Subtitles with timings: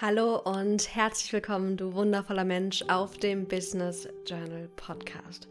[0.00, 5.46] Hallo und herzlich willkommen, du wundervoller Mensch, auf dem Business Journal Podcast.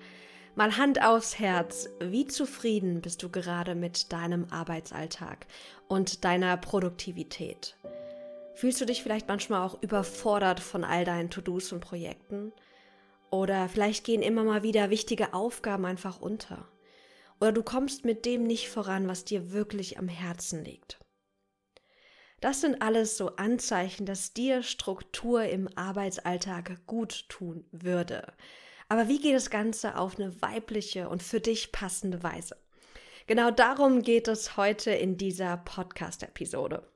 [0.55, 5.45] Mal Hand aufs Herz, wie zufrieden bist du gerade mit deinem Arbeitsalltag
[5.87, 7.77] und deiner Produktivität?
[8.55, 12.51] Fühlst du dich vielleicht manchmal auch überfordert von all deinen To-Dos und Projekten?
[13.29, 16.67] Oder vielleicht gehen immer mal wieder wichtige Aufgaben einfach unter?
[17.39, 20.99] Oder du kommst mit dem nicht voran, was dir wirklich am Herzen liegt?
[22.41, 28.33] Das sind alles so Anzeichen, dass dir Struktur im Arbeitsalltag gut tun würde.
[28.89, 32.57] Aber wie geht das Ganze auf eine weibliche und für dich passende Weise?
[33.27, 36.91] Genau darum geht es heute in dieser Podcast-Episode.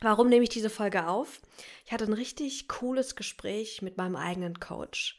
[0.00, 1.42] Warum nehme ich diese Folge auf?
[1.84, 5.18] Ich hatte ein richtig cooles Gespräch mit meinem eigenen Coach.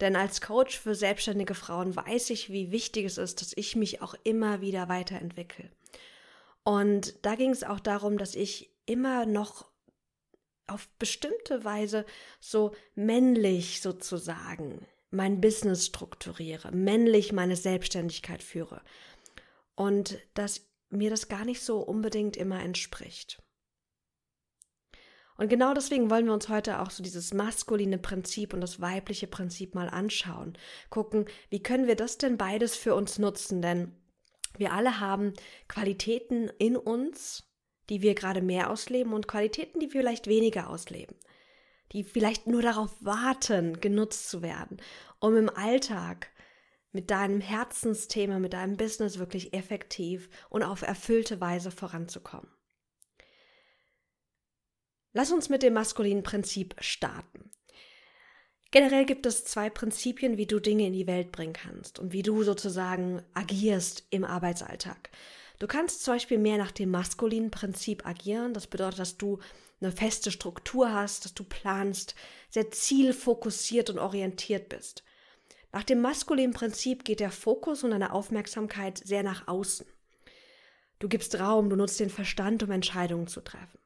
[0.00, 4.00] Denn als Coach für selbstständige Frauen weiß ich, wie wichtig es ist, dass ich mich
[4.00, 5.70] auch immer wieder weiterentwickle.
[6.64, 9.66] Und da ging es auch darum, dass ich immer noch
[10.66, 12.06] auf bestimmte Weise
[12.40, 18.82] so männlich sozusagen mein Business strukturiere, männlich meine Selbstständigkeit führe
[19.76, 23.42] und dass mir das gar nicht so unbedingt immer entspricht.
[25.36, 29.26] Und genau deswegen wollen wir uns heute auch so dieses maskuline Prinzip und das weibliche
[29.26, 30.56] Prinzip mal anschauen.
[30.90, 33.60] Gucken, wie können wir das denn beides für uns nutzen?
[33.60, 33.96] Denn
[34.56, 35.32] wir alle haben
[35.66, 37.42] Qualitäten in uns,
[37.88, 41.16] die wir gerade mehr ausleben und Qualitäten, die wir vielleicht weniger ausleben,
[41.92, 44.78] die vielleicht nur darauf warten, genutzt zu werden,
[45.20, 46.30] um im Alltag
[46.92, 52.48] mit deinem Herzensthema, mit deinem Business wirklich effektiv und auf erfüllte Weise voranzukommen.
[55.12, 57.50] Lass uns mit dem maskulinen Prinzip starten.
[58.70, 62.22] Generell gibt es zwei Prinzipien, wie du Dinge in die Welt bringen kannst und wie
[62.22, 65.10] du sozusagen agierst im Arbeitsalltag.
[65.58, 68.54] Du kannst zum Beispiel mehr nach dem maskulinen Prinzip agieren.
[68.54, 69.38] Das bedeutet, dass du
[69.80, 72.14] eine feste Struktur hast, dass du planst,
[72.50, 75.04] sehr zielfokussiert und orientiert bist.
[75.72, 79.86] Nach dem maskulinen Prinzip geht der Fokus und deine Aufmerksamkeit sehr nach außen.
[80.98, 83.78] Du gibst Raum, du nutzt den Verstand, um Entscheidungen zu treffen.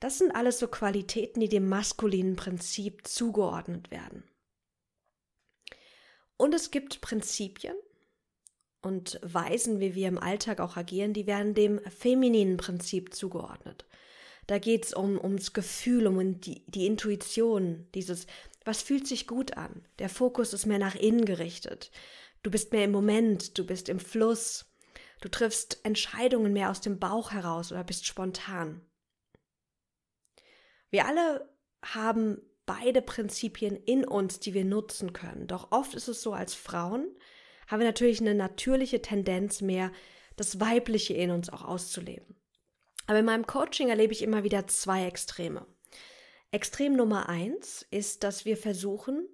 [0.00, 4.24] Das sind alles so Qualitäten, die dem maskulinen Prinzip zugeordnet werden.
[6.36, 7.76] Und es gibt Prinzipien,
[8.82, 13.86] und Weisen, wie wir im Alltag auch agieren, die werden dem femininen Prinzip zugeordnet.
[14.46, 18.26] Da geht es um, ums Gefühl, um die, die Intuition, dieses,
[18.64, 19.84] was fühlt sich gut an.
[19.98, 21.90] Der Fokus ist mehr nach innen gerichtet.
[22.42, 24.66] Du bist mehr im Moment, du bist im Fluss.
[25.20, 28.82] Du triffst Entscheidungen mehr aus dem Bauch heraus oder bist spontan.
[30.90, 31.48] Wir alle
[31.82, 35.46] haben beide Prinzipien in uns, die wir nutzen können.
[35.46, 37.08] Doch oft ist es so als Frauen,
[37.66, 39.92] haben wir natürlich eine natürliche Tendenz mehr,
[40.36, 42.36] das Weibliche in uns auch auszuleben.
[43.06, 45.66] Aber in meinem Coaching erlebe ich immer wieder zwei Extreme.
[46.50, 49.28] Extrem Nummer eins ist, dass wir versuchen,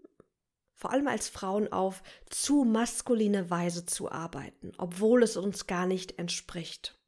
[0.75, 6.19] vor allem als Frauen auf zu maskuline Weise zu arbeiten, obwohl es uns gar nicht
[6.19, 6.99] entspricht.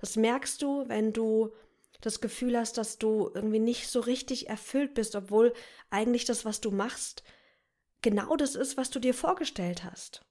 [0.00, 1.52] Das merkst du, wenn du
[2.00, 5.52] das Gefühl hast, dass du irgendwie nicht so richtig erfüllt bist, obwohl
[5.90, 7.22] eigentlich das, was du machst,
[8.02, 10.24] genau das ist, was du dir vorgestellt hast.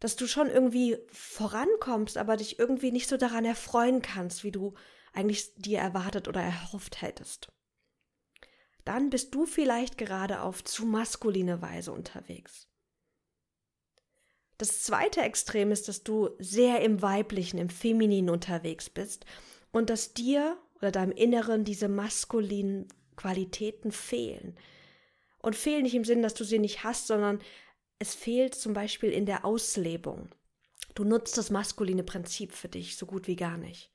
[0.00, 4.74] Dass du schon irgendwie vorankommst, aber dich irgendwie nicht so daran erfreuen kannst, wie du
[5.12, 7.48] eigentlich dir erwartet oder erhofft hättest.
[8.84, 12.68] Dann bist du vielleicht gerade auf zu maskuline Weise unterwegs.
[14.58, 19.24] Das zweite Extrem ist, dass du sehr im weiblichen, im femininen unterwegs bist
[19.72, 24.56] und dass dir oder deinem Inneren diese maskulinen Qualitäten fehlen,
[25.44, 27.40] und fehlen nicht im Sinn, dass du sie nicht hast, sondern
[27.98, 30.30] es fehlt zum Beispiel in der Auslebung.
[30.94, 33.92] Du nutzt das maskuline Prinzip für dich so gut wie gar nicht.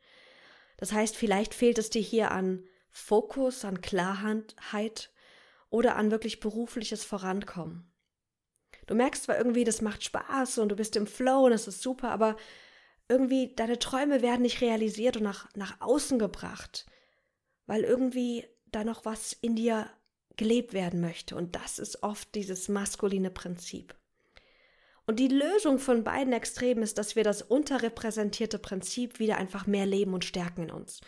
[0.78, 5.12] Das heißt, vielleicht fehlt es dir hier an Fokus, an Klarheit
[5.70, 7.92] oder an wirklich berufliches Vorankommen.
[8.88, 11.82] Du merkst zwar irgendwie, das macht Spaß und du bist im Flow und es ist
[11.82, 12.38] super, aber
[13.08, 16.86] irgendwie deine Träume werden nicht realisiert und nach, nach außen gebracht,
[17.66, 19.90] weil irgendwie da noch was in dir
[20.40, 21.36] gelebt werden möchte.
[21.36, 23.94] Und das ist oft dieses maskuline Prinzip.
[25.06, 29.86] Und die Lösung von beiden Extremen ist, dass wir das unterrepräsentierte Prinzip wieder einfach mehr
[29.86, 31.02] leben und stärken in uns.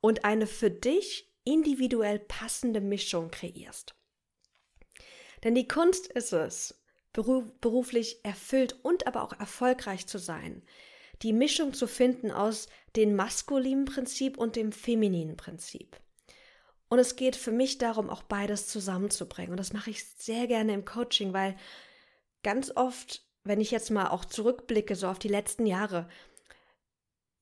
[0.00, 3.94] Und eine für dich individuell passende Mischung kreierst.
[5.44, 6.82] Denn die Kunst ist es,
[7.12, 10.62] beruflich erfüllt und aber auch erfolgreich zu sein.
[11.20, 16.00] Die Mischung zu finden aus dem maskulinen Prinzip und dem femininen Prinzip.
[16.90, 19.52] Und es geht für mich darum, auch beides zusammenzubringen.
[19.52, 21.56] Und das mache ich sehr gerne im Coaching, weil
[22.42, 26.08] ganz oft, wenn ich jetzt mal auch zurückblicke, so auf die letzten Jahre,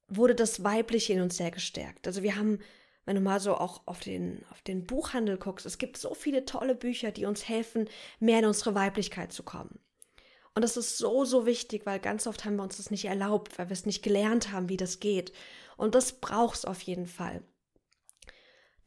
[0.06, 2.06] wurde das Weibliche in uns sehr gestärkt.
[2.06, 2.60] Also wir haben
[3.08, 6.44] wenn du mal so auch auf den, auf den Buchhandel guckst, es gibt so viele
[6.44, 7.88] tolle Bücher, die uns helfen,
[8.20, 9.78] mehr in unsere Weiblichkeit zu kommen.
[10.54, 13.58] Und das ist so, so wichtig, weil ganz oft haben wir uns das nicht erlaubt,
[13.58, 15.32] weil wir es nicht gelernt haben, wie das geht.
[15.78, 17.42] Und das braucht es auf jeden Fall.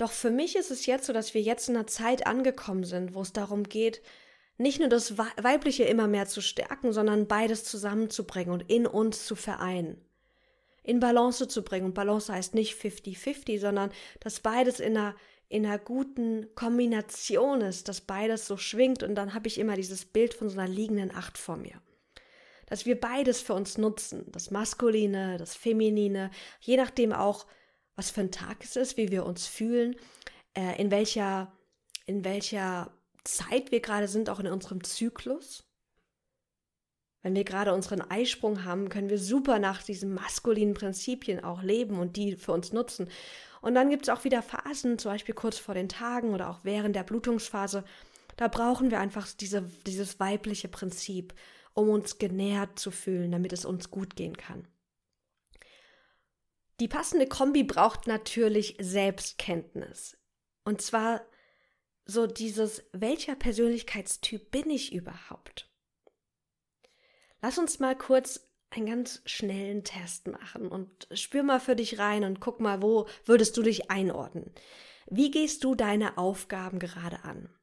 [0.01, 3.13] Doch für mich ist es jetzt so, dass wir jetzt in einer Zeit angekommen sind,
[3.13, 4.01] wo es darum geht,
[4.57, 9.35] nicht nur das Weibliche immer mehr zu stärken, sondern beides zusammenzubringen und in uns zu
[9.35, 10.03] vereinen.
[10.81, 11.85] In Balance zu bringen.
[11.85, 15.15] Und Balance heißt nicht 50-50, sondern dass beides in einer,
[15.49, 19.03] in einer guten Kombination ist, dass beides so schwingt.
[19.03, 21.79] Und dann habe ich immer dieses Bild von so einer liegenden Acht vor mir.
[22.65, 24.25] Dass wir beides für uns nutzen.
[24.31, 27.45] Das Maskuline, das Feminine, je nachdem auch,
[27.95, 29.95] was für ein Tag es ist, wie wir uns fühlen,
[30.55, 31.51] äh, in welcher,
[32.05, 32.91] in welcher
[33.23, 35.67] Zeit wir gerade sind, auch in unserem Zyklus.
[37.23, 41.99] Wenn wir gerade unseren Eisprung haben, können wir super nach diesen maskulinen Prinzipien auch leben
[41.99, 43.09] und die für uns nutzen.
[43.61, 46.59] Und dann gibt es auch wieder Phasen, zum Beispiel kurz vor den Tagen oder auch
[46.63, 47.83] während der Blutungsphase.
[48.37, 51.35] Da brauchen wir einfach diese, dieses weibliche Prinzip,
[51.73, 54.67] um uns genährt zu fühlen, damit es uns gut gehen kann.
[56.81, 60.17] Die passende Kombi braucht natürlich Selbstkenntnis.
[60.65, 61.23] Und zwar
[62.05, 65.69] so dieses, welcher Persönlichkeitstyp bin ich überhaupt?
[67.39, 72.23] Lass uns mal kurz einen ganz schnellen Test machen und spür mal für dich rein
[72.23, 74.51] und guck mal, wo würdest du dich einordnen.
[75.05, 77.55] Wie gehst du deine Aufgaben gerade an?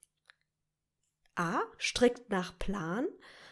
[1.35, 1.62] A.
[1.76, 3.09] Strikt nach Plan.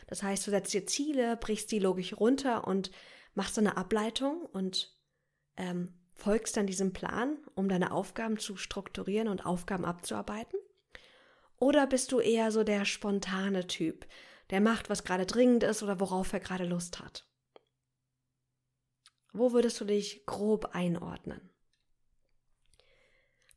[0.06, 2.92] Das heißt, du setzt dir Ziele, brichst die logisch runter und
[3.34, 4.95] machst eine Ableitung und
[5.56, 10.58] ähm, folgst dann diesem Plan, um deine Aufgaben zu strukturieren und Aufgaben abzuarbeiten?
[11.58, 14.06] Oder bist du eher so der spontane Typ,
[14.50, 17.26] der macht, was gerade dringend ist oder worauf er gerade Lust hat?
[19.32, 21.50] Wo würdest du dich grob einordnen?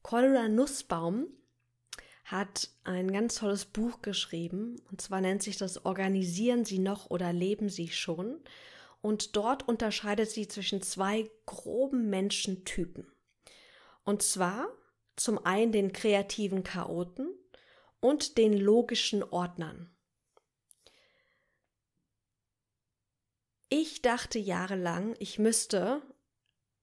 [0.01, 1.27] Cordula Nussbaum
[2.25, 7.33] hat ein ganz tolles Buch geschrieben, und zwar nennt sich das Organisieren Sie noch oder
[7.33, 8.39] leben Sie schon?
[9.01, 13.11] Und dort unterscheidet sie zwischen zwei groben Menschentypen.
[14.03, 14.67] Und zwar
[15.15, 17.29] zum einen den kreativen Chaoten
[17.99, 19.95] und den logischen Ordnern.
[23.69, 26.01] Ich dachte jahrelang, ich müsste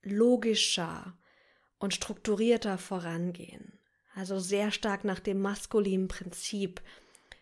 [0.03, 1.19] logischer
[1.79, 3.81] und strukturierter vorangehen.
[4.15, 6.81] Also sehr stark nach dem maskulinen Prinzip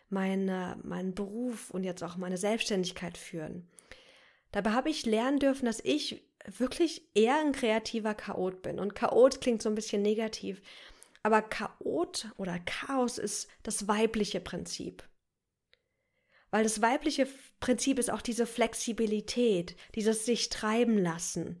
[0.09, 3.69] meine, meinen Beruf und jetzt auch meine Selbstständigkeit führen.
[4.55, 8.79] Dabei habe ich lernen dürfen, dass ich wirklich eher ein kreativer Chaot bin.
[8.79, 10.61] Und Chaot klingt so ein bisschen negativ.
[11.23, 15.03] Aber Chaot oder Chaos ist das weibliche Prinzip.
[16.51, 17.27] Weil das weibliche
[17.59, 21.59] Prinzip ist auch diese Flexibilität, dieses sich treiben lassen.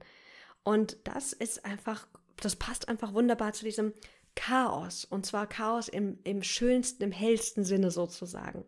[0.63, 2.07] Und das ist einfach,
[2.37, 3.93] das passt einfach wunderbar zu diesem
[4.35, 5.03] Chaos.
[5.03, 8.63] Und zwar Chaos im, im schönsten, im hellsten Sinne sozusagen.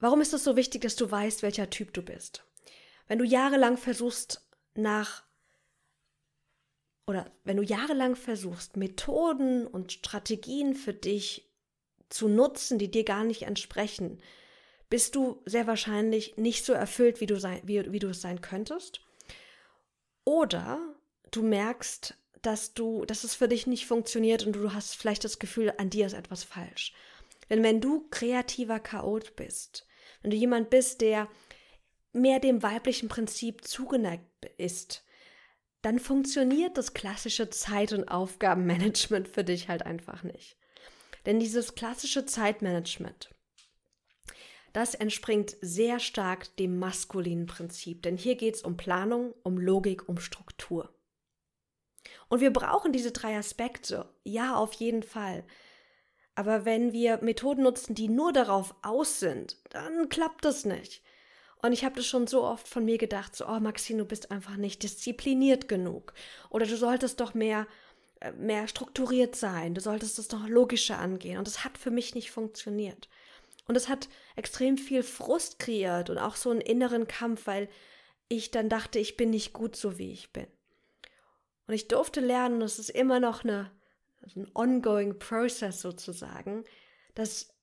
[0.00, 2.44] Warum ist es so wichtig, dass du weißt, welcher Typ du bist?
[3.08, 5.24] Wenn du jahrelang versuchst nach
[7.06, 11.50] oder wenn du jahrelang versuchst, Methoden und Strategien für dich
[12.10, 14.20] zu nutzen, die dir gar nicht entsprechen,
[14.90, 18.40] bist du sehr wahrscheinlich nicht so erfüllt, wie du, sein, wie, wie du es sein
[18.40, 19.00] könntest.
[20.24, 20.80] Oder
[21.30, 25.38] du merkst, dass du, dass es für dich nicht funktioniert und du hast vielleicht das
[25.38, 26.92] Gefühl, an dir ist etwas falsch.
[27.50, 29.87] Denn wenn du kreativer Chaot bist,
[30.22, 31.28] wenn du jemand bist, der
[32.12, 34.24] mehr dem weiblichen Prinzip zugeneigt
[34.56, 35.04] ist,
[35.82, 40.56] dann funktioniert das klassische Zeit- und Aufgabenmanagement für dich halt einfach nicht.
[41.26, 43.34] Denn dieses klassische Zeitmanagement,
[44.72, 48.02] das entspringt sehr stark dem maskulinen Prinzip.
[48.02, 50.94] Denn hier geht es um Planung, um Logik, um Struktur.
[52.28, 54.08] Und wir brauchen diese drei Aspekte.
[54.24, 55.44] Ja, auf jeden Fall.
[56.38, 61.02] Aber wenn wir Methoden nutzen, die nur darauf aus sind, dann klappt das nicht.
[61.62, 64.30] Und ich habe das schon so oft von mir gedacht, so, oh Maxine, du bist
[64.30, 66.12] einfach nicht diszipliniert genug.
[66.48, 67.66] Oder du solltest doch mehr,
[68.20, 71.38] äh, mehr strukturiert sein, du solltest es doch logischer angehen.
[71.38, 73.08] Und das hat für mich nicht funktioniert.
[73.66, 77.68] Und es hat extrem viel Frust kreiert und auch so einen inneren Kampf, weil
[78.28, 80.46] ich dann dachte, ich bin nicht gut so, wie ich bin.
[81.66, 83.72] Und ich durfte lernen, es ist immer noch eine
[84.36, 86.64] ein ongoing process sozusagen,
[87.14, 87.54] dass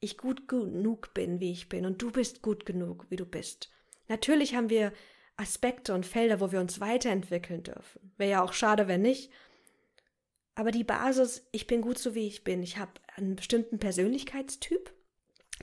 [0.00, 3.70] ich gut genug bin, wie ich bin und du bist gut genug, wie du bist.
[4.08, 4.92] Natürlich haben wir
[5.36, 8.12] Aspekte und Felder, wo wir uns weiterentwickeln dürfen.
[8.16, 9.30] Wäre ja auch schade, wenn nicht.
[10.54, 12.62] Aber die Basis, ich bin gut so, wie ich bin.
[12.62, 14.92] Ich habe einen bestimmten Persönlichkeitstyp.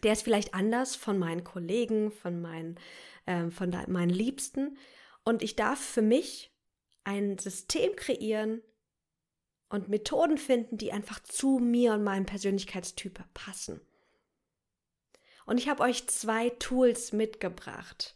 [0.03, 2.79] Der ist vielleicht anders von meinen Kollegen, von meinen,
[3.25, 4.77] äh, von meinen Liebsten.
[5.25, 6.53] Und ich darf für mich
[7.03, 8.61] ein System kreieren,
[9.69, 13.81] und Methoden finden, die einfach zu mir und meinem Persönlichkeitstyp passen.
[15.45, 18.15] Und ich habe euch zwei Tools mitgebracht,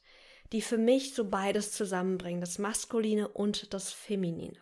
[0.52, 4.58] die für mich so beides zusammenbringen, das Maskuline und das Feminine.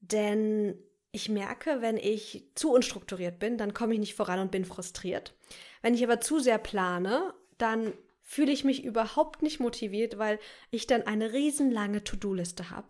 [0.00, 0.78] Denn
[1.12, 5.34] ich merke, wenn ich zu unstrukturiert bin, dann komme ich nicht voran und bin frustriert.
[5.82, 10.38] Wenn ich aber zu sehr plane, dann fühle ich mich überhaupt nicht motiviert, weil
[10.70, 12.88] ich dann eine riesenlange To-Do-Liste habe,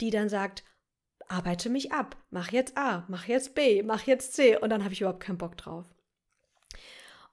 [0.00, 0.62] die dann sagt,
[1.28, 4.92] arbeite mich ab, mach jetzt A, mach jetzt B, mach jetzt C und dann habe
[4.92, 5.86] ich überhaupt keinen Bock drauf.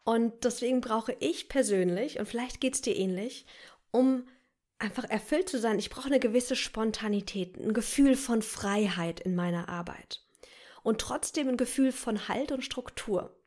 [0.04, 3.46] Und deswegen brauche ich persönlich, und vielleicht geht es dir ähnlich,
[3.92, 4.28] um
[4.80, 9.70] einfach erfüllt zu sein, ich brauche eine gewisse Spontanität, ein Gefühl von Freiheit in meiner
[9.70, 10.26] Arbeit.
[10.84, 13.40] Und trotzdem ein Gefühl von Halt und Struktur.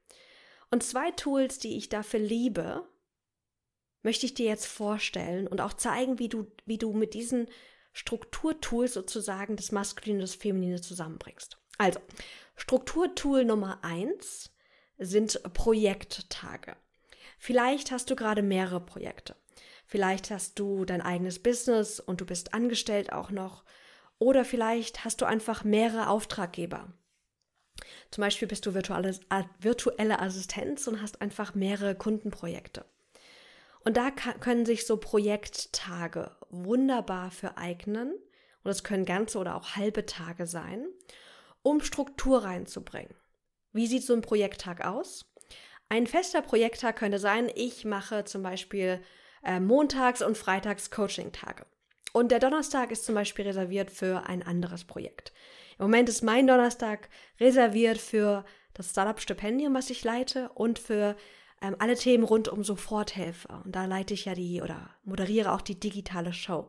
[0.71, 2.89] Und zwei Tools, die ich dafür liebe,
[4.05, 7.49] möchte ich dir jetzt vorstellen und auch zeigen, wie du, wie du mit diesen
[7.95, 11.57] Strukturtools sozusagen das Maskuline und das Feminine zusammenbringst.
[11.79, 12.01] Also,
[12.57, 14.51] Strukturtool Nummer eins
[14.99, 16.77] sind Projekttage.
[17.39, 19.37] Vielleicht hast du gerade mehrere Projekte.
[19.87, 23.65] Vielleicht hast du dein eigenes Business und du bist angestellt auch noch.
[24.19, 26.93] Oder vielleicht hast du einfach mehrere Auftraggeber.
[28.11, 29.19] Zum Beispiel bist du virtuelle,
[29.61, 32.85] virtuelle Assistenz und hast einfach mehrere Kundenprojekte.
[33.85, 38.15] Und da kann, können sich so Projekttage wunderbar für eignen.
[38.63, 40.87] Und es können ganze oder auch halbe Tage sein,
[41.63, 43.15] um Struktur reinzubringen.
[43.73, 45.27] Wie sieht so ein Projekttag aus?
[45.91, 49.03] Ein fester Projekttag könnte sein, ich mache zum Beispiel
[49.45, 51.67] äh, montags und freitags Coaching-Tage.
[52.13, 55.33] Und der Donnerstag ist zum Beispiel reserviert für ein anderes Projekt.
[55.79, 61.17] Im Moment ist mein Donnerstag reserviert für das Startup-Stipendium, was ich leite, und für
[61.65, 63.49] ähm, alle Themen rund um Soforthilfe.
[63.65, 66.69] Und da leite ich ja die oder moderiere auch die digitale Show.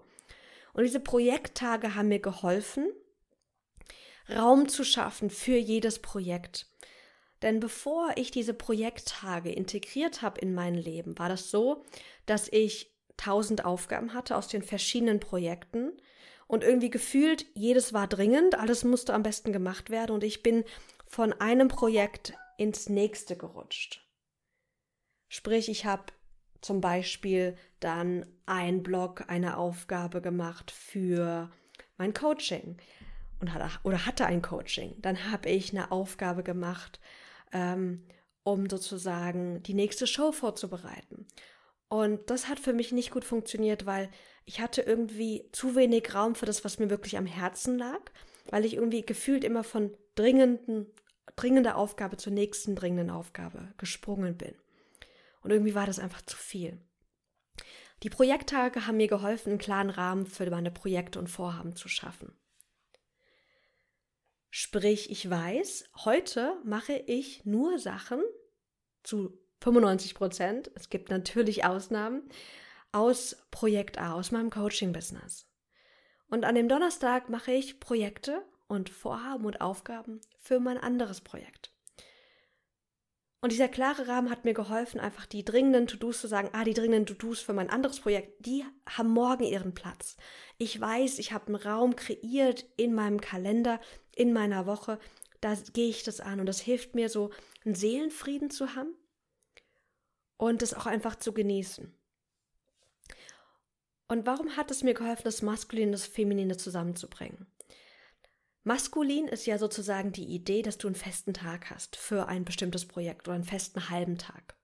[0.73, 2.87] Und diese Projekttage haben mir geholfen,
[4.29, 6.67] Raum zu schaffen für jedes Projekt.
[7.41, 11.83] Denn bevor ich diese Projekttage integriert habe in mein Leben, war das so,
[12.25, 15.91] dass ich tausend Aufgaben hatte aus den verschiedenen Projekten
[16.47, 20.63] und irgendwie gefühlt, jedes war dringend, alles musste am besten gemacht werden und ich bin
[21.05, 24.04] von einem Projekt ins nächste gerutscht.
[25.27, 26.03] Sprich, ich habe
[26.61, 31.51] zum Beispiel dann ein Blog, eine Aufgabe gemacht für
[31.97, 32.77] mein Coaching
[33.39, 34.95] und hatte, oder hatte ein Coaching.
[35.01, 36.99] Dann habe ich eine Aufgabe gemacht
[37.51, 38.03] ähm,
[38.43, 41.25] um sozusagen die nächste Show vorzubereiten.
[41.87, 44.09] Und das hat für mich nicht gut funktioniert, weil
[44.45, 48.01] ich hatte irgendwie zu wenig Raum für das, was mir wirklich am Herzen lag,
[48.49, 50.87] weil ich irgendwie gefühlt immer von dringenden,
[51.35, 54.53] dringender Aufgabe zur nächsten dringenden Aufgabe gesprungen bin.
[55.45, 56.81] Und irgendwie war das einfach zu viel.
[58.01, 62.35] Die Projekttage haben mir geholfen, einen klaren Rahmen für meine Projekte und Vorhaben zu schaffen.
[64.49, 68.23] Sprich, ich weiß, heute mache ich nur Sachen
[69.03, 72.27] zu 95 Prozent, es gibt natürlich Ausnahmen,
[72.91, 75.47] aus Projekt A, aus meinem Coaching-Business.
[76.27, 81.74] Und an dem Donnerstag mache ich Projekte und Vorhaben und Aufgaben für mein anderes Projekt.
[83.41, 86.73] Und dieser klare Rahmen hat mir geholfen, einfach die dringenden To-Dos zu sagen, ah, die
[86.73, 90.17] dringenden To-Dos für mein anderes Projekt, die haben morgen ihren Platz.
[90.57, 93.79] Ich weiß, ich habe einen Raum kreiert in meinem Kalender,
[94.15, 94.99] in meiner Woche,
[95.41, 97.29] da gehe ich das an und das hilft mir so,
[97.65, 98.95] einen Seelenfrieden zu haben
[100.37, 101.93] und es auch einfach zu genießen.
[104.07, 107.47] Und warum hat es mir geholfen, das Maskuline und das Feminine zusammenzubringen?
[108.65, 112.87] Maskulin ist ja sozusagen die Idee, dass du einen festen Tag hast für ein bestimmtes
[112.87, 114.55] Projekt oder einen festen halben Tag.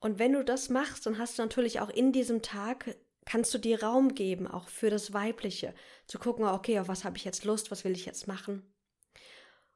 [0.00, 2.96] Und wenn du das machst, dann hast du natürlich auch in diesem Tag,
[3.26, 5.74] kannst du dir Raum geben, auch für das Weibliche,
[6.06, 8.62] zu gucken, okay, auf was habe ich jetzt Lust, was will ich jetzt machen.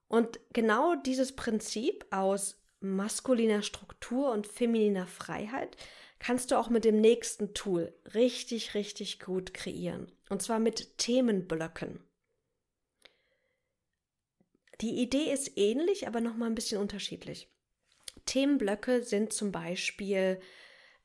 [0.08, 5.76] Und genau dieses Prinzip aus maskuliner Struktur und femininer Freiheit
[6.18, 10.10] kannst du auch mit dem nächsten Tool richtig, richtig gut kreieren.
[10.30, 12.00] Und zwar mit Themenblöcken.
[14.80, 17.50] Die Idee ist ähnlich, aber nochmal ein bisschen unterschiedlich.
[18.26, 20.40] Themenblöcke sind zum Beispiel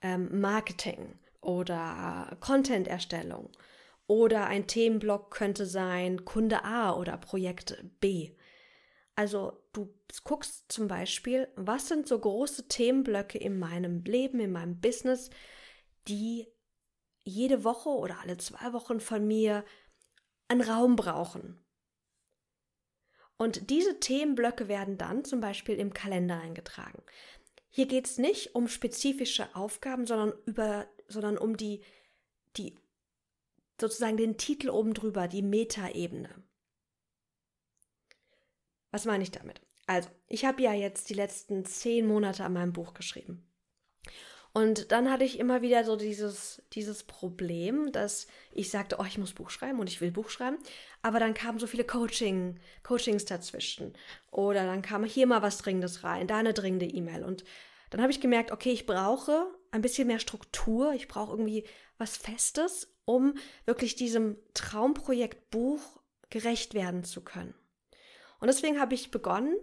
[0.02, 3.52] ähm, Marketing oder Content-Erstellung.
[4.08, 8.36] Oder ein Themenblock könnte sein Kunde A oder Projekt B.
[9.16, 14.82] Also du guckst zum Beispiel, was sind so große Themenblöcke in meinem Leben, in meinem
[14.82, 15.30] Business,
[16.08, 16.48] die
[17.24, 19.64] jede Woche oder alle zwei Wochen von mir
[20.48, 21.64] einen Raum brauchen.
[23.42, 27.02] Und diese Themenblöcke werden dann zum Beispiel im Kalender eingetragen.
[27.72, 31.82] Hier geht es nicht um spezifische Aufgaben, sondern, über, sondern um die,
[32.56, 32.78] die
[33.80, 36.30] sozusagen den Titel oben drüber, die Metaebene.
[38.92, 39.60] Was meine ich damit?
[39.88, 43.51] Also, ich habe ja jetzt die letzten zehn Monate an meinem Buch geschrieben.
[44.54, 49.18] Und dann hatte ich immer wieder so dieses, dieses Problem, dass ich sagte, oh, ich
[49.18, 50.58] muss Buch schreiben und ich will Buch schreiben.
[51.02, 53.94] Aber dann kamen so viele Coaching, Coachings dazwischen.
[54.30, 57.24] Oder dann kam hier mal was Dringendes rein, da eine dringende E-Mail.
[57.24, 57.46] Und
[57.92, 60.94] dann habe ich gemerkt, okay, ich brauche ein bisschen mehr Struktur.
[60.94, 61.66] Ich brauche irgendwie
[61.98, 65.82] was Festes, um wirklich diesem Traumprojekt Buch
[66.30, 67.54] gerecht werden zu können.
[68.40, 69.56] Und deswegen habe ich begonnen,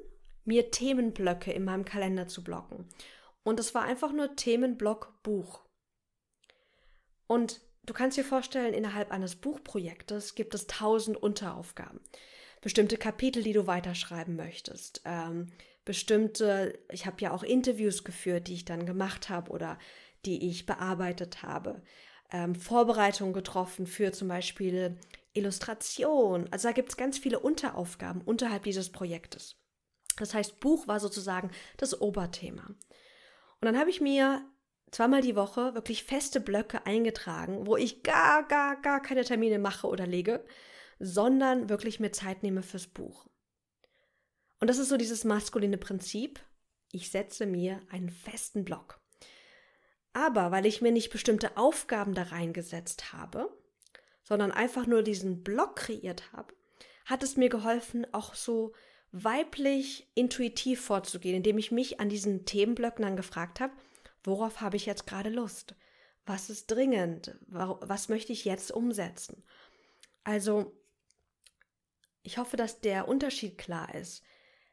[0.44, 2.88] mir Themenblöcke in meinem Kalender zu blocken.
[3.48, 5.64] Und es war einfach nur Themenblock Buch.
[7.26, 11.98] Und du kannst dir vorstellen, innerhalb eines Buchprojektes gibt es tausend Unteraufgaben.
[12.60, 15.00] Bestimmte Kapitel, die du weiterschreiben möchtest.
[15.06, 15.50] Ähm,
[15.86, 19.78] bestimmte, ich habe ja auch Interviews geführt, die ich dann gemacht habe oder
[20.26, 21.80] die ich bearbeitet habe.
[22.30, 24.98] Ähm, Vorbereitungen getroffen für zum Beispiel
[25.32, 26.48] Illustration.
[26.50, 29.56] Also da gibt es ganz viele Unteraufgaben unterhalb dieses Projektes.
[30.18, 32.74] Das heißt, Buch war sozusagen das Oberthema.
[33.60, 34.44] Und dann habe ich mir
[34.90, 39.86] zweimal die Woche wirklich feste Blöcke eingetragen, wo ich gar, gar, gar keine Termine mache
[39.86, 40.44] oder lege,
[40.98, 43.26] sondern wirklich mir Zeit nehme fürs Buch.
[44.60, 46.40] Und das ist so dieses maskuline Prinzip.
[46.90, 49.00] Ich setze mir einen festen Block.
[50.12, 53.56] Aber weil ich mir nicht bestimmte Aufgaben da reingesetzt habe,
[54.22, 56.54] sondern einfach nur diesen Block kreiert habe,
[57.04, 58.72] hat es mir geholfen, auch so
[59.12, 63.72] weiblich intuitiv vorzugehen, indem ich mich an diesen Themenblöcken dann gefragt habe,
[64.24, 65.74] worauf habe ich jetzt gerade Lust?
[66.26, 67.36] Was ist dringend?
[67.46, 69.42] Was möchte ich jetzt umsetzen?
[70.24, 70.78] Also,
[72.22, 74.22] ich hoffe, dass der Unterschied klar ist.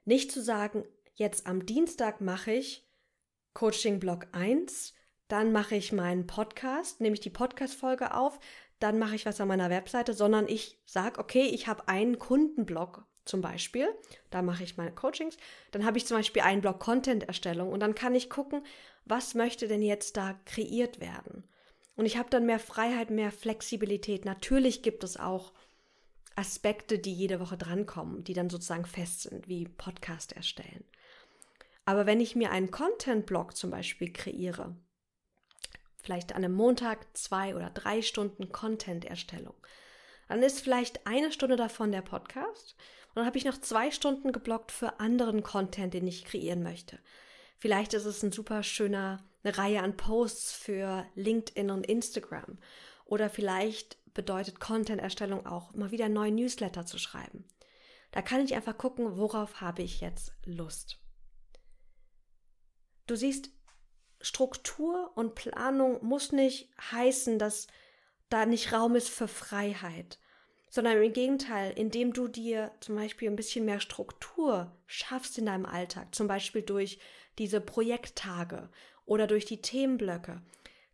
[0.03, 2.85] Nicht zu sagen, jetzt am Dienstag mache ich
[3.53, 4.93] Coaching Block 1,
[5.29, 8.37] dann mache ich meinen Podcast, nehme ich die Podcast-Folge auf,
[8.79, 13.07] dann mache ich was an meiner Webseite, sondern ich sage, okay, ich habe einen Kundenblock
[13.25, 13.87] zum Beispiel,
[14.29, 15.37] da mache ich meine Coachings,
[15.71, 18.63] dann habe ich zum Beispiel einen Blog Content-Erstellung und dann kann ich gucken,
[19.05, 21.43] was möchte denn jetzt da kreiert werden.
[21.95, 24.25] Und ich habe dann mehr Freiheit, mehr Flexibilität.
[24.25, 25.53] Natürlich gibt es auch
[26.35, 30.83] Aspekte, die jede Woche drankommen, die dann sozusagen fest sind, wie Podcast erstellen.
[31.85, 34.75] Aber wenn ich mir einen Content-Blog zum Beispiel kreiere,
[36.01, 39.55] vielleicht an einem Montag zwei oder drei Stunden Content-Erstellung,
[40.27, 42.75] dann ist vielleicht eine Stunde davon der Podcast
[43.15, 46.99] dann habe ich noch zwei Stunden geblockt für anderen Content, den ich kreieren möchte.
[47.57, 52.59] Vielleicht ist es ein super schöner, eine Reihe an Posts für LinkedIn und Instagram.
[53.05, 57.45] Oder vielleicht bedeutet Content-Erstellung auch, mal wieder neuen Newsletter zu schreiben.
[58.11, 60.99] Da kann ich einfach gucken, worauf habe ich jetzt Lust.
[63.07, 63.49] Du siehst,
[64.19, 67.67] Struktur und Planung muss nicht heißen, dass
[68.29, 70.17] da nicht Raum ist für Freiheit
[70.75, 75.65] sondern im Gegenteil, indem du dir zum Beispiel ein bisschen mehr Struktur schaffst in deinem
[75.65, 76.99] Alltag, zum Beispiel durch
[77.37, 78.67] diese Projekttage
[79.05, 80.41] oder durch die Themenblöcke,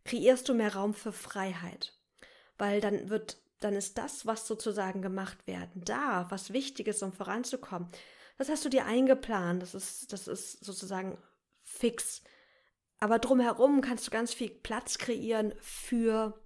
[0.04, 1.98] kreierst du mehr Raum für Freiheit.
[2.58, 7.12] Weil dann wird, dann ist das, was sozusagen gemacht werden, da, was wichtig ist, um
[7.12, 7.88] voranzukommen.
[8.38, 11.18] Das hast du dir eingeplant, das ist, das ist sozusagen
[11.64, 12.22] fix.
[13.00, 16.40] Aber drumherum kannst du ganz viel Platz kreieren für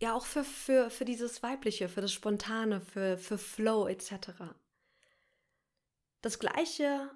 [0.00, 4.32] ja auch für, für, für dieses Weibliche, für das Spontane, für, für Flow etc.
[6.22, 7.10] Das gleiche,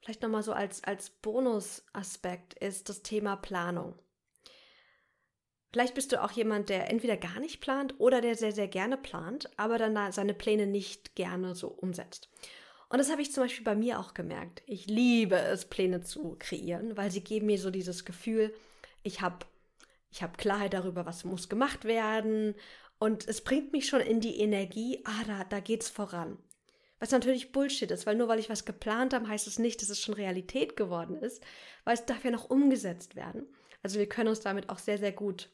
[0.00, 3.98] vielleicht nochmal so als, als Bonusaspekt, ist das Thema Planung.
[5.72, 8.96] Vielleicht bist du auch jemand, der entweder gar nicht plant oder der sehr, sehr gerne
[8.96, 12.28] plant, aber dann seine Pläne nicht gerne so umsetzt.
[12.88, 14.64] Und das habe ich zum Beispiel bei mir auch gemerkt.
[14.66, 18.52] Ich liebe es, Pläne zu kreieren, weil sie geben mir so dieses Gefühl,
[19.04, 19.46] ich habe
[20.10, 22.54] ich habe Klarheit darüber, was muss gemacht werden
[22.98, 26.38] und es bringt mich schon in die Energie, ah, da, da geht's voran.
[26.98, 29.88] Was natürlich Bullshit ist, weil nur weil ich was geplant habe, heißt es nicht, dass
[29.88, 31.42] es schon Realität geworden ist,
[31.84, 33.46] weil es darf ja noch umgesetzt werden.
[33.82, 35.48] Also wir können uns damit auch sehr, sehr gut,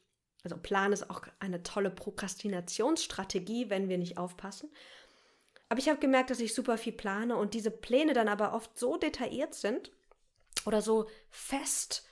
[0.47, 4.71] also Plan ist auch eine tolle Prokrastinationsstrategie, wenn wir nicht aufpassen.
[5.69, 8.79] Aber ich habe gemerkt, dass ich super viel plane und diese Pläne dann aber oft
[8.79, 9.91] so detailliert sind
[10.65, 12.07] oder so fest,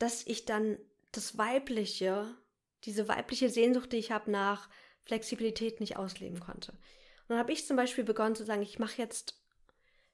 [0.00, 0.78] dass ich dann
[1.12, 2.34] das Weibliche,
[2.84, 4.68] diese weibliche Sehnsucht, die ich habe nach
[5.02, 6.72] Flexibilität nicht ausleben konnte.
[6.72, 9.40] Und dann habe ich zum Beispiel begonnen zu sagen, ich mache jetzt,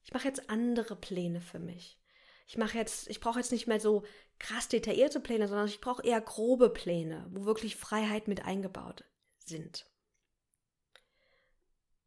[0.05, 1.99] ich mache jetzt andere Pläne für mich.
[2.47, 4.05] Ich mache jetzt, ich brauche jetzt nicht mehr so
[4.39, 9.05] krass detaillierte Pläne, sondern ich brauche eher grobe Pläne, wo wirklich Freiheit mit eingebaut
[9.39, 9.87] sind.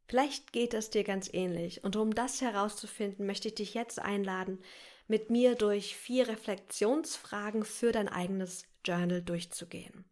[0.06, 1.84] Vielleicht geht es dir ganz ähnlich.
[1.84, 4.58] Und um das herauszufinden, möchte ich dich jetzt einladen,
[5.06, 10.04] mit mir durch vier Reflexionsfragen für dein eigenes Journal durchzugehen.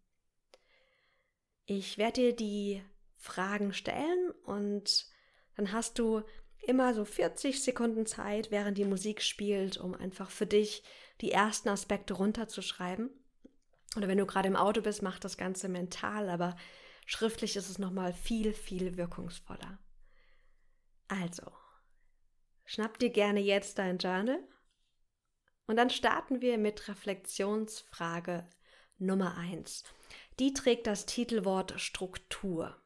[1.67, 2.83] Ich werde dir die
[3.17, 5.07] Fragen stellen und
[5.57, 6.23] dann hast du
[6.67, 10.83] immer so 40 Sekunden Zeit, während die Musik spielt, um einfach für dich
[11.21, 13.11] die ersten Aspekte runterzuschreiben.
[13.97, 16.57] Oder wenn du gerade im Auto bist, mach das Ganze mental, aber
[17.07, 19.79] schriftlich ist es nochmal viel, viel wirkungsvoller.
[21.09, 21.51] Also,
[22.65, 24.39] schnapp dir gerne jetzt dein Journal
[25.67, 28.47] und dann starten wir mit Reflexionsfrage
[28.99, 29.85] Nummer 1.
[30.41, 32.77] Die trägt das Titelwort Struktur.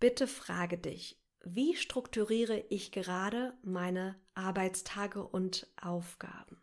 [0.00, 6.62] Bitte frage dich, wie strukturiere ich gerade meine Arbeitstage und Aufgaben?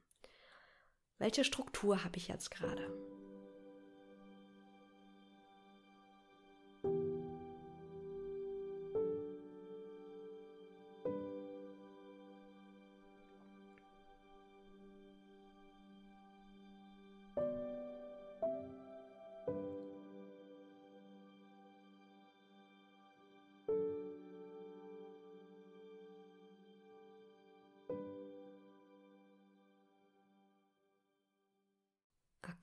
[1.19, 2.91] Welche Struktur habe ich jetzt gerade?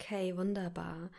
[0.00, 1.10] Okay, wunderbar.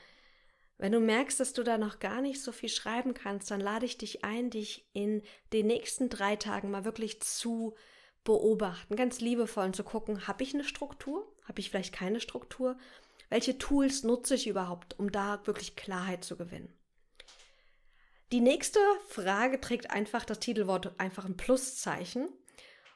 [0.78, 3.86] Wenn du merkst, dass du da noch gar nicht so viel schreiben kannst, dann lade
[3.86, 7.76] ich dich ein, dich in den nächsten drei Tagen mal wirklich zu
[8.24, 11.36] beobachten, ganz liebevoll und zu gucken, habe ich eine Struktur?
[11.44, 12.78] Habe ich vielleicht keine Struktur?
[13.30, 16.74] Welche Tools nutze ich überhaupt, um da wirklich Klarheit zu gewinnen?
[18.32, 22.30] Die nächste Frage trägt einfach das Titelwort einfach ein Pluszeichen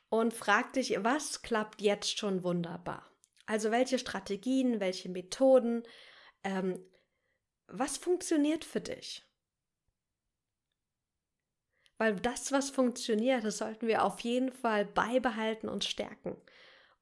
[0.09, 3.12] und fragt dich, was klappt jetzt schon wunderbar?
[3.45, 5.83] Also welche Strategien, welche Methoden,
[6.43, 6.79] ähm,
[7.67, 9.25] was funktioniert für dich?
[11.97, 16.35] Weil das, was funktioniert, das sollten wir auf jeden Fall beibehalten und stärken.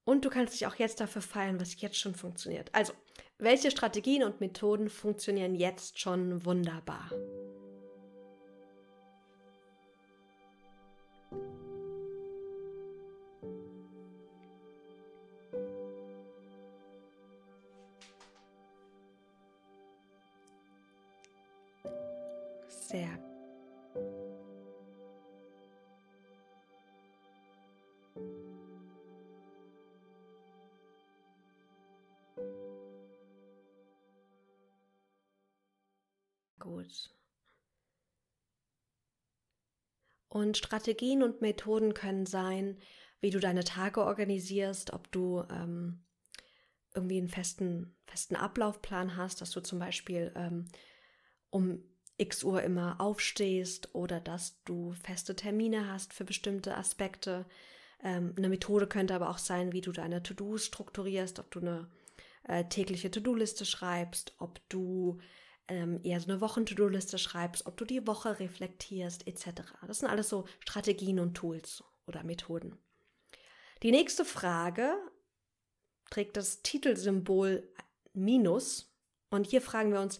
[0.03, 2.73] Und du kannst dich auch jetzt dafür feiern, was jetzt schon funktioniert.
[2.73, 2.93] Also,
[3.37, 7.11] welche Strategien und Methoden funktionieren jetzt schon wunderbar?
[22.91, 23.17] Sehr
[36.59, 37.15] gut.
[40.27, 42.77] Und Strategien und Methoden können sein,
[43.21, 46.03] wie du deine Tage organisierst, ob du ähm,
[46.93, 50.67] irgendwie einen festen, festen Ablaufplan hast, dass du zum Beispiel ähm,
[51.51, 51.85] um
[52.21, 57.45] x Uhr immer aufstehst oder dass du feste Termine hast für bestimmte Aspekte.
[58.03, 61.89] Ähm, eine Methode könnte aber auch sein, wie du deine To-Dos strukturierst, ob du eine
[62.43, 65.19] äh, tägliche To-Do-Liste schreibst, ob du
[65.67, 69.63] ähm, eher so eine Wochen-To-Do-Liste schreibst, ob du die Woche reflektierst, etc.
[69.87, 72.77] Das sind alles so Strategien und Tools oder Methoden.
[73.81, 74.93] Die nächste Frage
[76.11, 77.67] trägt das Titelsymbol
[78.13, 78.93] Minus.
[79.31, 80.19] Und hier fragen wir uns,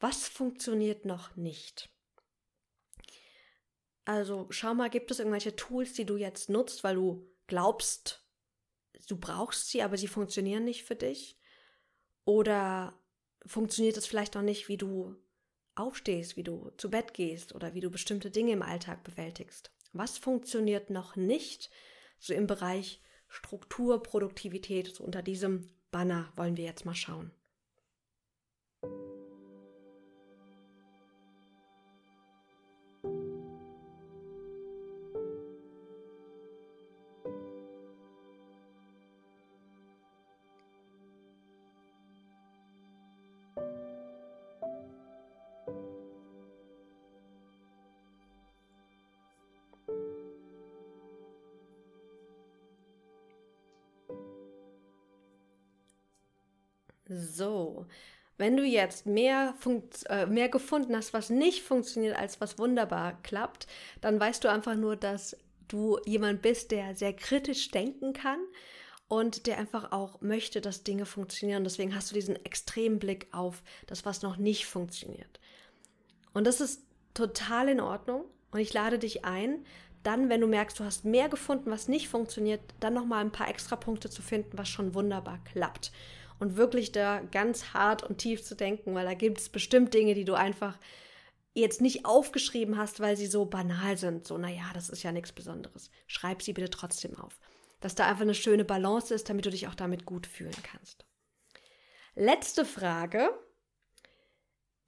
[0.00, 1.90] was funktioniert noch nicht?
[4.04, 8.24] Also schau mal, gibt es irgendwelche Tools, die du jetzt nutzt, weil du glaubst,
[9.06, 11.38] du brauchst sie, aber sie funktionieren nicht für dich?
[12.24, 12.98] Oder
[13.44, 15.16] funktioniert es vielleicht noch nicht, wie du
[15.74, 19.70] aufstehst, wie du zu Bett gehst oder wie du bestimmte Dinge im Alltag bewältigst?
[19.92, 21.70] Was funktioniert noch nicht?
[22.18, 27.30] So im Bereich Struktur, Produktivität, so unter diesem Banner wollen wir jetzt mal schauen.
[57.18, 57.86] So,
[58.36, 59.54] wenn du jetzt mehr,
[60.08, 63.66] äh, mehr gefunden hast, was nicht funktioniert, als was wunderbar klappt,
[64.00, 68.38] dann weißt du einfach nur, dass du jemand bist, der sehr kritisch denken kann
[69.08, 71.64] und der einfach auch möchte, dass Dinge funktionieren.
[71.64, 75.40] Deswegen hast du diesen extremen Blick auf das, was noch nicht funktioniert.
[76.32, 76.82] Und das ist
[77.14, 78.24] total in Ordnung.
[78.52, 79.66] Und ich lade dich ein,
[80.04, 83.48] dann, wenn du merkst, du hast mehr gefunden, was nicht funktioniert, dann nochmal ein paar
[83.48, 85.90] extra Punkte zu finden, was schon wunderbar klappt
[86.38, 90.14] und wirklich da ganz hart und tief zu denken, weil da gibt es bestimmt Dinge,
[90.14, 90.78] die du einfach
[91.54, 94.26] jetzt nicht aufgeschrieben hast, weil sie so banal sind.
[94.26, 95.90] So, naja, das ist ja nichts Besonderes.
[96.06, 97.38] Schreib sie bitte trotzdem auf.
[97.80, 101.04] Dass da einfach eine schöne Balance ist, damit du dich auch damit gut fühlen kannst.
[102.14, 103.30] Letzte Frage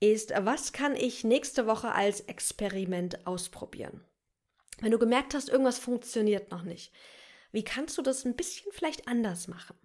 [0.01, 4.05] ist, was kann ich nächste Woche als Experiment ausprobieren?
[4.81, 6.93] Wenn du gemerkt hast, irgendwas funktioniert noch nicht,
[7.53, 9.77] wie kannst du das ein bisschen vielleicht anders machen?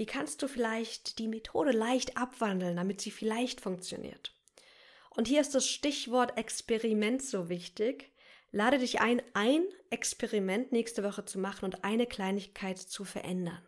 [0.00, 4.34] Wie kannst du vielleicht die Methode leicht abwandeln, damit sie vielleicht funktioniert?
[5.10, 8.10] Und hier ist das Stichwort Experiment so wichtig.
[8.50, 13.62] Lade dich ein, ein Experiment nächste Woche zu machen und eine Kleinigkeit zu verändern.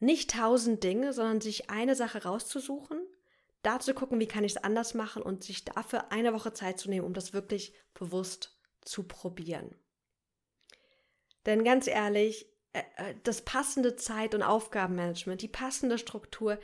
[0.00, 2.98] Nicht tausend Dinge, sondern sich eine Sache rauszusuchen,
[3.62, 6.80] da zu gucken, wie kann ich es anders machen und sich dafür eine Woche Zeit
[6.80, 9.76] zu nehmen, um das wirklich bewusst zu probieren.
[11.46, 12.50] Denn ganz ehrlich,
[13.24, 16.58] das passende Zeit- und Aufgabenmanagement, die passende Struktur,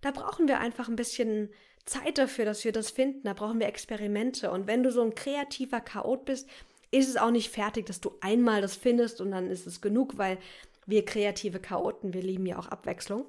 [0.00, 1.50] da brauchen wir einfach ein bisschen
[1.84, 3.22] Zeit dafür, dass wir das finden.
[3.24, 4.50] Da brauchen wir Experimente.
[4.50, 6.48] Und wenn du so ein kreativer Chaot bist,
[6.90, 10.18] ist es auch nicht fertig, dass du einmal das findest und dann ist es genug,
[10.18, 10.38] weil
[10.86, 13.24] wir kreative Chaoten, wir lieben ja auch Abwechslung.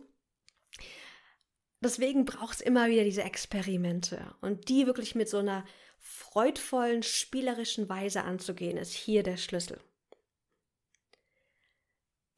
[1.79, 5.65] Deswegen braucht es immer wieder diese Experimente und die wirklich mit so einer
[5.99, 9.79] freudvollen, spielerischen Weise anzugehen, ist hier der Schlüssel.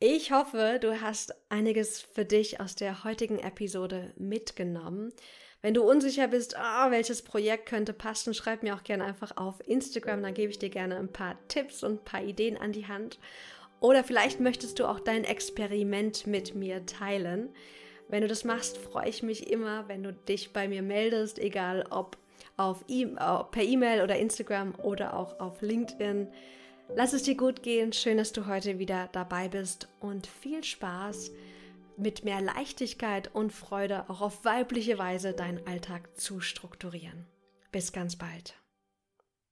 [0.08, 5.12] Ich hoffe, du hast einiges für dich aus der heutigen Episode mitgenommen.
[5.64, 9.68] Wenn du unsicher bist, oh, welches Projekt könnte passen, schreib mir auch gerne einfach auf
[9.68, 12.88] Instagram, dann gebe ich dir gerne ein paar Tipps und ein paar Ideen an die
[12.88, 13.18] Hand.
[13.80, 17.50] Oder vielleicht möchtest du auch dein Experiment mit mir teilen.
[18.08, 21.84] Wenn du das machst, freue ich mich immer, wenn du dich bei mir meldest, egal
[21.90, 22.16] ob
[22.58, 26.28] auf e per E-Mail oder Instagram oder auch auf LinkedIn.
[26.94, 27.94] Lass es dir gut gehen.
[27.94, 31.32] Schön, dass du heute wieder dabei bist und viel Spaß
[31.98, 37.26] mit mehr Leichtigkeit und Freude auch auf weibliche Weise deinen Alltag zu strukturieren.
[37.72, 38.56] Bis ganz bald.